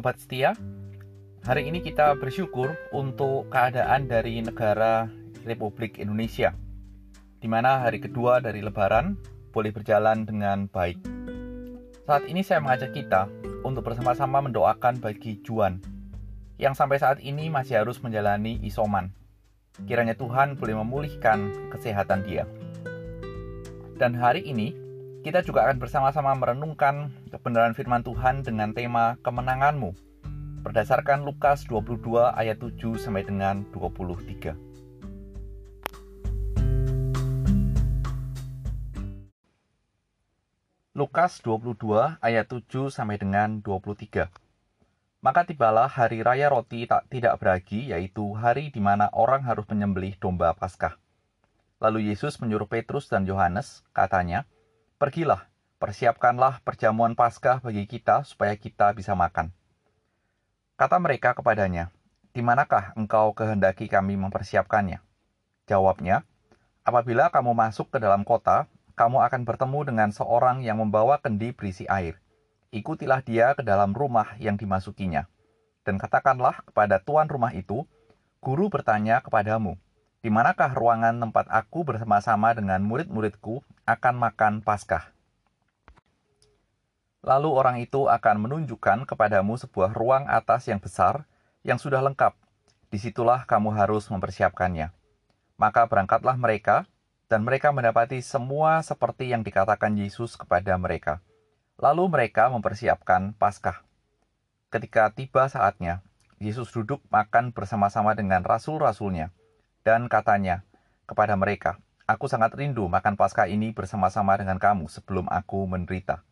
[0.00, 0.56] Sobat setia,
[1.44, 5.12] hari ini kita bersyukur untuk keadaan dari negara
[5.44, 6.56] Republik Indonesia,
[7.36, 9.20] di mana hari kedua dari Lebaran
[9.52, 10.96] boleh berjalan dengan baik.
[12.08, 13.28] Saat ini saya mengajak kita
[13.60, 15.84] untuk bersama-sama mendoakan bagi Juan,
[16.56, 19.12] yang sampai saat ini masih harus menjalani isoman.
[19.84, 22.48] Kiranya Tuhan boleh memulihkan kesehatan dia.
[24.00, 24.72] Dan hari ini
[25.20, 29.96] kita juga akan bersama-sama merenungkan kebenaran firman Tuhan dengan tema kemenanganmu
[30.60, 34.52] berdasarkan Lukas 22 ayat 7 sampai dengan 23.
[40.92, 44.28] Lukas 22 ayat 7 sampai dengan 23.
[45.24, 50.12] Maka tibalah hari raya roti tak tidak beragi, yaitu hari di mana orang harus menyembelih
[50.20, 51.00] domba Paskah.
[51.80, 54.44] Lalu Yesus menyuruh Petrus dan Yohanes, katanya,
[55.00, 55.48] Pergilah,
[55.80, 59.48] persiapkanlah perjamuan Paskah bagi kita supaya kita bisa makan.
[60.76, 61.88] Kata mereka kepadanya,
[62.36, 65.00] di manakah engkau kehendaki kami mempersiapkannya?
[65.64, 66.28] Jawabnya,
[66.84, 71.88] apabila kamu masuk ke dalam kota, kamu akan bertemu dengan seorang yang membawa kendi berisi
[71.88, 72.20] air.
[72.70, 75.26] Ikutilah dia ke dalam rumah yang dimasukinya.
[75.80, 77.88] Dan katakanlah kepada tuan rumah itu,
[78.40, 79.76] Guru bertanya kepadamu,
[80.24, 85.12] di manakah ruangan tempat aku bersama-sama dengan murid-muridku akan makan Paskah?
[87.30, 91.30] Lalu orang itu akan menunjukkan kepadamu sebuah ruang atas yang besar
[91.62, 92.34] yang sudah lengkap.
[92.90, 94.90] Di situlah kamu harus mempersiapkannya.
[95.54, 96.90] Maka berangkatlah mereka,
[97.30, 101.22] dan mereka mendapati semua seperti yang dikatakan Yesus kepada mereka.
[101.78, 103.86] Lalu mereka mempersiapkan Paskah.
[104.74, 106.02] Ketika tiba saatnya,
[106.42, 109.30] Yesus duduk makan bersama-sama dengan rasul-rasulnya
[109.86, 110.66] dan katanya
[111.06, 111.78] kepada mereka,
[112.10, 116.26] Aku sangat rindu makan Paskah ini bersama-sama dengan kamu sebelum aku menderita.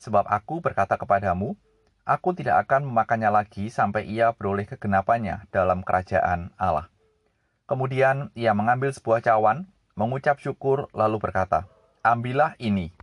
[0.00, 1.56] Sebab aku berkata kepadamu,
[2.04, 6.92] aku tidak akan memakannya lagi sampai ia beroleh kegenapannya dalam kerajaan Allah.
[7.66, 9.66] Kemudian ia mengambil sebuah cawan,
[9.98, 11.66] mengucap syukur, lalu berkata,
[12.06, 12.94] Ambillah ini,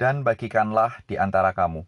[0.00, 1.84] dan bagikanlah di antara kamu.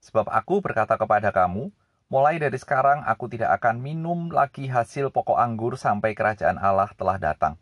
[0.00, 1.68] Sebab aku berkata kepada kamu,
[2.10, 7.22] Mulai dari sekarang aku tidak akan minum lagi hasil pokok anggur sampai kerajaan Allah telah
[7.22, 7.54] datang.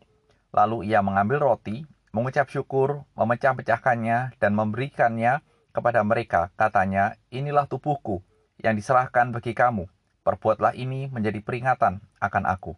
[0.56, 6.50] Lalu ia mengambil roti, mengucap syukur, memecah-pecahkannya, dan memberikannya kepada mereka.
[6.56, 8.24] Katanya, inilah tubuhku
[8.58, 9.86] yang diserahkan bagi kamu.
[10.26, 12.76] Perbuatlah ini menjadi peringatan akan aku.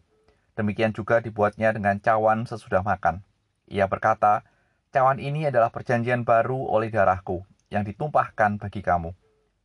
[0.54, 3.24] Demikian juga dibuatnya dengan cawan sesudah makan.
[3.70, 4.44] Ia berkata,
[4.92, 9.14] cawan ini adalah perjanjian baru oleh darahku yang ditumpahkan bagi kamu.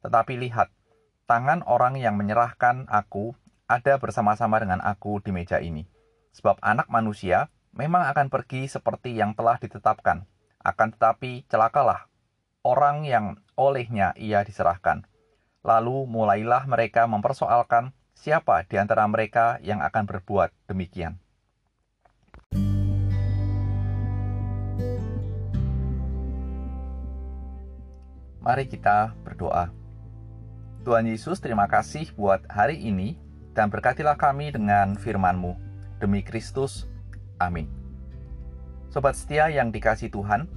[0.05, 0.69] Tetapi lihat,
[1.25, 3.33] tangan orang yang menyerahkan aku
[3.65, 5.89] ada bersama-sama dengan aku di meja ini.
[6.37, 10.23] Sebab anak manusia memang akan pergi seperti yang telah ditetapkan.
[10.63, 12.07] Akan tetapi celakalah
[12.63, 15.03] orang yang olehnya ia diserahkan.
[15.61, 21.19] Lalu mulailah mereka mempersoalkan siapa di antara mereka yang akan berbuat demikian.
[28.39, 29.73] Mari kita berdoa.
[30.85, 33.17] Tuhan Yesus, terima kasih buat hari ini
[33.57, 35.57] dan berkatilah kami dengan firman-Mu.
[35.97, 36.85] Demi Kristus,
[37.39, 37.67] amin.
[38.91, 40.47] Sobat setia yang dikasih Tuhan,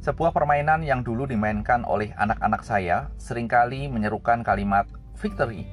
[0.00, 4.88] sebuah permainan yang dulu dimainkan oleh anak-anak saya sering kali menyerukan kalimat
[5.20, 5.68] victory.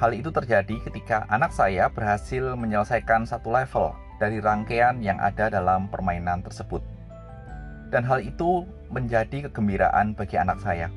[0.00, 5.92] Hal itu terjadi ketika anak saya berhasil menyelesaikan satu level dari rangkaian yang ada dalam
[5.92, 6.80] permainan tersebut.
[7.92, 10.88] Dan hal itu menjadi kegembiraan bagi anak saya.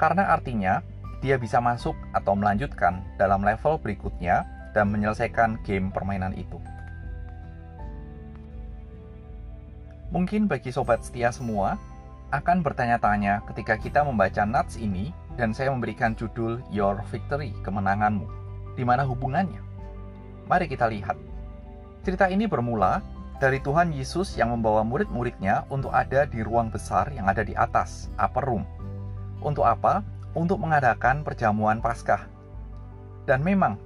[0.00, 0.80] Karena artinya
[1.20, 6.56] dia bisa masuk atau melanjutkan dalam level berikutnya dan menyelesaikan game permainan itu.
[10.12, 11.80] Mungkin bagi sobat setia semua
[12.30, 18.28] akan bertanya-tanya ketika kita membaca nats ini dan saya memberikan judul Your Victory, kemenanganmu.
[18.76, 19.60] Di mana hubungannya?
[20.48, 21.16] Mari kita lihat.
[22.04, 23.00] Cerita ini bermula
[23.40, 28.12] dari Tuhan Yesus yang membawa murid-muridnya untuk ada di ruang besar yang ada di atas,
[28.20, 28.64] upper room.
[29.40, 30.04] Untuk apa?
[30.32, 32.24] untuk mengadakan perjamuan Paskah.
[33.28, 33.76] Dan memang,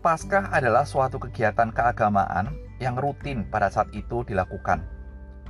[0.00, 4.93] Paskah adalah suatu kegiatan keagamaan yang rutin pada saat itu dilakukan.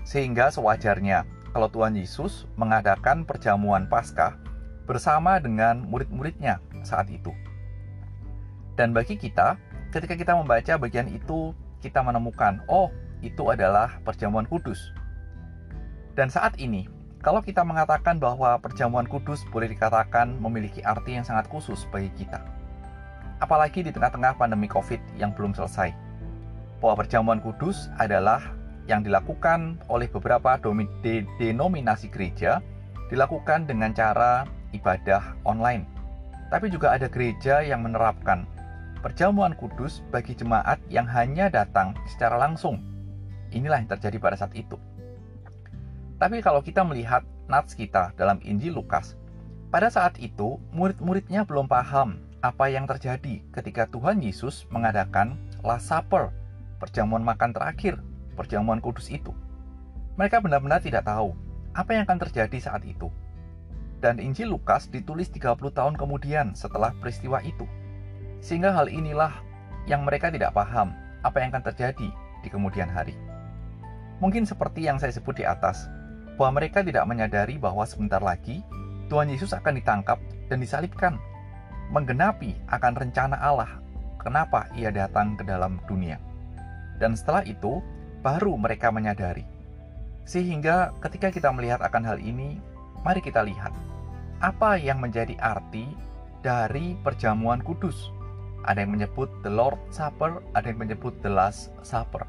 [0.05, 4.37] Sehingga sewajarnya kalau Tuhan Yesus mengadakan perjamuan Paskah
[4.85, 7.33] bersama dengan murid-muridnya saat itu.
[8.77, 9.57] Dan bagi kita,
[9.95, 12.93] ketika kita membaca bagian itu, kita menemukan, oh,
[13.25, 14.93] itu adalah perjamuan kudus.
[16.19, 16.91] Dan saat ini,
[17.25, 22.45] kalau kita mengatakan bahwa perjamuan kudus boleh dikatakan memiliki arti yang sangat khusus bagi kita.
[23.41, 25.95] Apalagi di tengah-tengah pandemi COVID yang belum selesai.
[26.85, 28.45] Bahwa perjamuan kudus adalah
[28.85, 30.61] yang dilakukan oleh beberapa
[31.41, 32.61] denominasi gereja
[33.09, 34.45] dilakukan dengan cara
[34.75, 35.87] ibadah online.
[36.53, 38.47] tapi juga ada gereja yang menerapkan
[39.03, 42.79] perjamuan kudus bagi jemaat yang hanya datang secara langsung.
[43.51, 44.79] Inilah yang terjadi pada saat itu.
[46.17, 49.19] Tapi kalau kita melihat nats kita dalam Injil Lukas,
[49.69, 56.33] pada saat itu murid-muridnya belum paham apa yang terjadi ketika Tuhan Yesus mengadakan Last Supper,
[56.81, 57.99] perjamuan makan terakhir,
[58.35, 59.31] perjamuan kudus itu.
[60.19, 61.35] Mereka benar-benar tidak tahu
[61.75, 63.11] apa yang akan terjadi saat itu.
[63.99, 67.65] Dan Injil Lukas ditulis 30 tahun kemudian setelah peristiwa itu.
[68.45, 69.33] Sehingga hal inilah
[69.89, 70.93] yang mereka tidak paham
[71.25, 72.09] apa yang akan terjadi
[72.45, 73.17] di kemudian hari.
[74.21, 75.89] Mungkin seperti yang saya sebut di atas,
[76.37, 78.61] bahwa mereka tidak menyadari bahwa sebentar lagi
[79.09, 80.19] Tuhan Yesus akan ditangkap
[80.51, 81.17] dan disalibkan,
[81.91, 83.81] menggenapi akan rencana Allah
[84.21, 86.17] kenapa ia datang ke dalam dunia.
[86.97, 87.83] Dan setelah itu,
[88.25, 89.45] baru mereka menyadari.
[90.25, 92.57] Sehingga ketika kita melihat akan hal ini,
[93.05, 93.71] mari kita lihat
[94.41, 95.85] apa yang menjadi arti
[96.41, 98.09] dari perjamuan kudus
[98.65, 102.25] ada yang menyebut the Lord Supper, ada yang menyebut the Last Supper.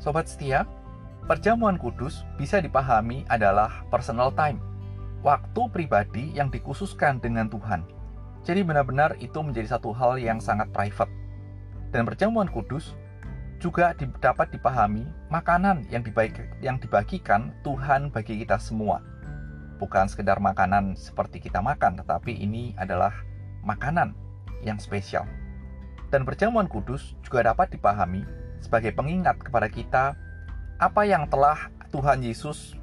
[0.00, 0.64] Sobat setia,
[1.28, 4.56] perjamuan kudus bisa dipahami adalah personal time,
[5.20, 7.84] waktu pribadi yang dikhususkan dengan Tuhan.
[8.46, 11.10] Jadi benar-benar itu menjadi satu hal yang sangat private.
[11.90, 12.94] Dan perjamuan kudus
[13.56, 19.00] juga dapat dipahami makanan yang, dibagi, yang dibagikan Tuhan bagi kita semua.
[19.76, 23.12] Bukan sekedar makanan seperti kita makan, tetapi ini adalah
[23.64, 24.16] makanan
[24.64, 25.28] yang spesial.
[26.08, 28.24] Dan perjamuan kudus juga dapat dipahami
[28.62, 30.04] sebagai pengingat kepada kita
[30.76, 32.76] apa yang telah Tuhan Yesus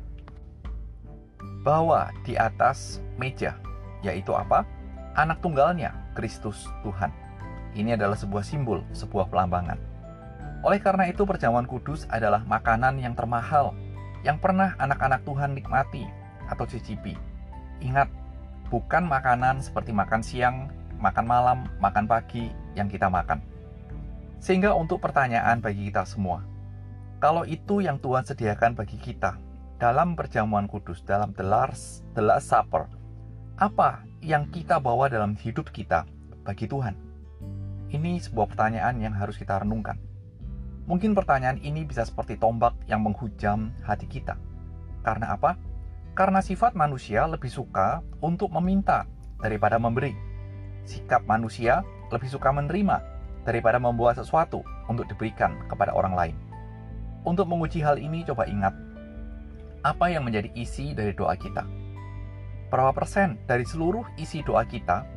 [1.64, 3.58] bawa di atas meja,
[4.04, 4.68] yaitu apa?
[5.14, 7.14] Anak tunggalnya, Kristus Tuhan.
[7.74, 9.93] Ini adalah sebuah simbol, sebuah pelambangan.
[10.64, 13.76] Oleh karena itu, perjamuan kudus adalah makanan yang termahal
[14.24, 16.08] yang pernah anak-anak Tuhan nikmati
[16.48, 17.20] atau cicipi.
[17.84, 18.08] Ingat,
[18.72, 20.72] bukan makanan seperti makan siang,
[21.04, 22.48] makan malam, makan pagi
[22.80, 23.44] yang kita makan.
[24.40, 26.48] Sehingga untuk pertanyaan bagi kita semua,
[27.20, 29.36] kalau itu yang Tuhan sediakan bagi kita
[29.84, 32.88] dalam perjamuan kudus, dalam the last, the last supper,
[33.60, 36.08] apa yang kita bawa dalam hidup kita
[36.48, 36.96] bagi Tuhan?
[37.92, 40.13] Ini sebuah pertanyaan yang harus kita renungkan.
[40.84, 44.36] Mungkin pertanyaan ini bisa seperti tombak yang menghujam hati kita.
[45.00, 45.56] Karena apa?
[46.12, 49.08] Karena sifat manusia lebih suka untuk meminta
[49.40, 50.12] daripada memberi.
[50.84, 53.00] Sikap manusia lebih suka menerima
[53.48, 54.60] daripada membuat sesuatu
[54.92, 56.36] untuk diberikan kepada orang lain.
[57.24, 58.76] Untuk menguji hal ini, coba ingat
[59.84, 61.64] apa yang menjadi isi dari doa kita.
[62.68, 65.08] Berapa persen dari seluruh isi doa kita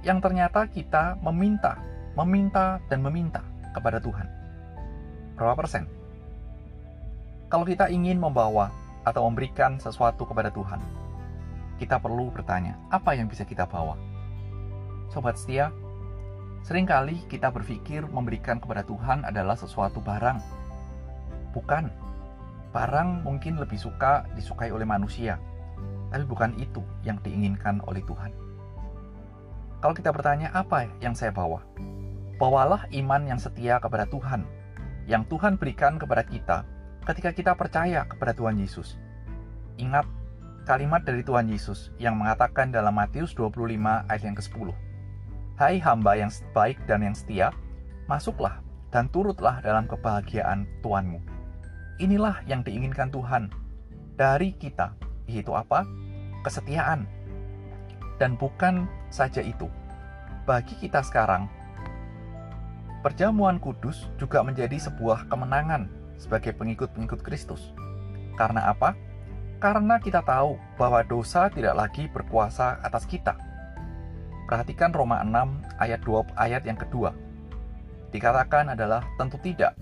[0.00, 1.76] yang ternyata kita meminta,
[2.16, 3.44] meminta, dan meminta
[3.76, 4.39] kepada Tuhan?
[5.40, 5.88] Berapa persen?
[7.48, 8.68] Kalau kita ingin membawa
[9.08, 10.76] atau memberikan sesuatu kepada Tuhan,
[11.80, 13.96] kita perlu bertanya, apa yang bisa kita bawa?
[15.08, 15.72] Sobat setia,
[16.60, 20.44] sering kali kita berpikir memberikan kepada Tuhan adalah sesuatu barang.
[21.56, 21.88] Bukan.
[22.76, 25.40] Barang mungkin lebih suka disukai oleh manusia,
[26.12, 28.30] tapi bukan itu yang diinginkan oleh Tuhan.
[29.80, 31.64] Kalau kita bertanya apa yang saya bawa?
[32.36, 34.46] Bawalah iman yang setia kepada Tuhan,
[35.10, 36.62] yang Tuhan berikan kepada kita
[37.02, 38.94] ketika kita percaya kepada Tuhan Yesus.
[39.74, 40.06] Ingat
[40.62, 43.74] kalimat dari Tuhan Yesus yang mengatakan dalam Matius 25
[44.06, 44.70] ayat yang ke-10.
[45.58, 47.50] Hai hamba yang baik dan yang setia,
[48.06, 48.62] masuklah
[48.94, 51.18] dan turutlah dalam kebahagiaan Tuhanmu.
[51.98, 53.50] Inilah yang diinginkan Tuhan
[54.14, 54.94] dari kita,
[55.26, 55.82] yaitu apa?
[56.46, 57.04] Kesetiaan.
[58.16, 59.66] Dan bukan saja itu.
[60.48, 61.50] Bagi kita sekarang,
[63.00, 65.88] perjamuan kudus juga menjadi sebuah kemenangan
[66.20, 67.72] sebagai pengikut-pengikut Kristus.
[68.36, 68.96] Karena apa?
[69.60, 73.36] Karena kita tahu bahwa dosa tidak lagi berkuasa atas kita.
[74.48, 77.12] Perhatikan Roma 6 ayat 2 ayat yang kedua.
[78.10, 79.76] Dikatakan adalah tentu tidak.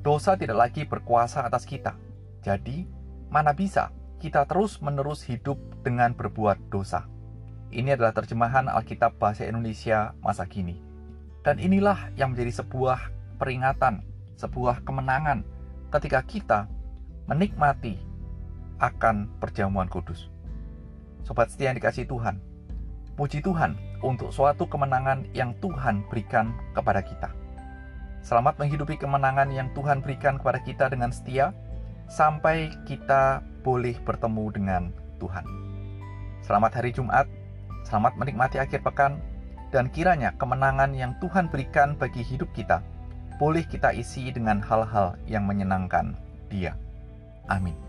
[0.00, 1.94] Dosa tidak lagi berkuasa atas kita.
[2.40, 2.88] Jadi,
[3.28, 7.06] mana bisa kita terus-menerus hidup dengan berbuat dosa.
[7.70, 10.87] Ini adalah terjemahan Alkitab bahasa Indonesia masa kini.
[11.48, 13.08] Dan inilah yang menjadi sebuah
[13.40, 14.04] peringatan,
[14.36, 15.40] sebuah kemenangan
[15.88, 16.68] ketika kita
[17.24, 17.96] menikmati
[18.84, 20.28] akan perjamuan kudus.
[21.24, 22.36] Sobat setia yang dikasih Tuhan,
[23.16, 27.32] puji Tuhan untuk suatu kemenangan yang Tuhan berikan kepada kita.
[28.20, 31.56] Selamat menghidupi kemenangan yang Tuhan berikan kepada kita dengan setia,
[32.12, 34.82] sampai kita boleh bertemu dengan
[35.16, 35.48] Tuhan.
[36.44, 37.24] Selamat hari Jumat,
[37.88, 39.16] selamat menikmati akhir pekan,
[39.74, 42.80] dan kiranya kemenangan yang Tuhan berikan bagi hidup kita
[43.38, 46.18] boleh kita isi dengan hal-hal yang menyenangkan
[46.50, 46.74] Dia.
[47.46, 47.87] Amin.